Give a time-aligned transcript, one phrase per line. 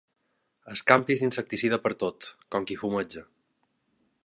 [0.75, 3.25] Escampis insecticida pertot, com qui fumeja.